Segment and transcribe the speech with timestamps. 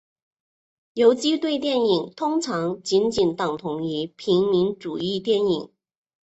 [0.93, 5.71] 游击队电影通常仅仅等同于平民主义电影。